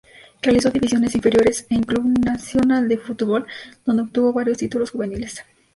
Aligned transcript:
Realizó 0.41 0.71
divisiones 0.71 1.13
inferiores 1.13 1.67
en 1.69 1.83
Club 1.83 2.03
Nacional 2.25 2.87
de 2.87 2.97
Football, 2.97 3.45
donde 3.85 4.01
obtuvo 4.01 4.33
varios 4.33 4.57
títulos 4.57 4.89
juveniles. 4.89 5.43